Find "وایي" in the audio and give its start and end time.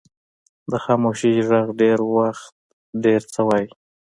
3.47-3.67